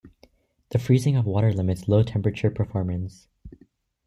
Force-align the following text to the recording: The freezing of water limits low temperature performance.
The 0.71 0.79
freezing 0.79 1.15
of 1.15 1.27
water 1.27 1.53
limits 1.53 1.87
low 1.87 2.01
temperature 2.01 2.49
performance. 2.49 3.27